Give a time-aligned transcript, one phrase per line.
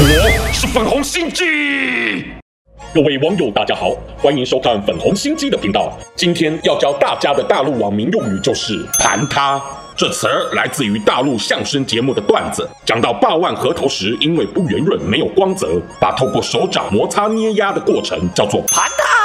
[0.00, 1.44] 我是粉红心机。
[2.94, 5.92] 各位网友，大家好，欢迎收看粉红心机的频道。
[6.16, 9.60] 今天要教大家的大陆网民用语就是“盘他”。
[9.94, 19.17] 这词儿来自于大陆相声节目的段子，讲到霸万合头时，因为不圆润、没有光泽，把透过手掌摩擦捏压的过程叫做盘他。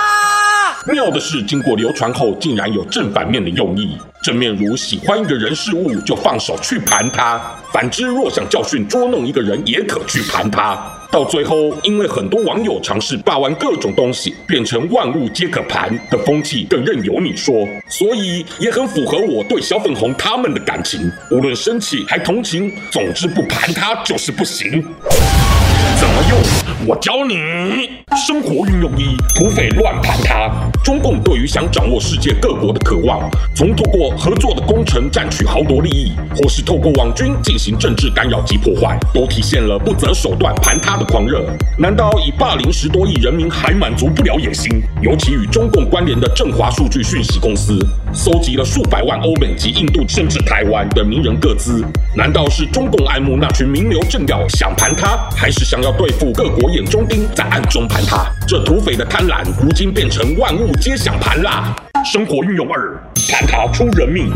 [0.92, 3.98] 妙的是，经过流传后，竟然有正反面的用意。
[4.22, 7.40] 正面如喜欢一个人事物，就放手去盘他；
[7.72, 10.78] 反之，若想教训捉弄一个人，也可去盘他。
[11.10, 21.00] 到最后，因为很多网友尝试霸玩各种东西，变成万物皆可盘的风气，更任由你说，所以也很符合我对小粉红他们的感情。
[21.32, 24.84] 无论生气还同情，总之不盘他就是不行。
[26.00, 26.88] 怎么用？
[26.88, 27.90] 我教你。
[28.28, 30.50] 生活运用一：土匪乱盘他。
[30.84, 41.42] 中共对于想掌握世界各国的渴望，从透过合作的工程占取豪夺利益，或是透过网军进行政治干扰及破坏，都体现了不择手段盘他的狂热。
[41.80, 44.84] 难道以霸凌十多亿人民还满足不了野心？
[45.02, 47.80] 尤其与中共关联的振华数据讯息公司，
[48.12, 51.82] 搜集了数百万欧美及印度甚至台湾的名人个资，
[52.14, 58.26] 难道是中共爱慕那群名流政要想盘他，还是想要对付各国眼中钉，在暗中盘他？
[58.46, 61.74] 这土匪的贪婪，如今变成万物皆想盘啦！
[62.04, 64.30] 生活运用二，盘他出人命。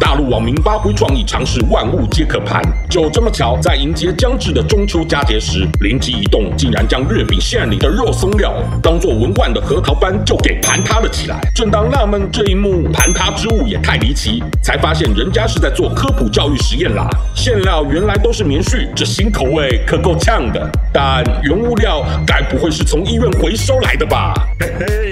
[0.00, 2.62] 大陆网民发挥创意，尝试万物皆可盘。
[2.88, 11.38] 就这么巧，在迎接将至的中秋佳节时，灵机一动，竟然将月饼馅里的肉松料当做文玩的核桃般就给盘他了起来。
[11.54, 17.06] 正当纳闷这一幕盘他之物也太离奇，才发现人家是在做科普教育实验啦。
[17.34, 20.70] 馅料原来都是棉絮，这新口味可够呛的。
[20.90, 24.32] 但原物料该不会是从医院回收来的吧？
[24.58, 25.11] 嘿嘿。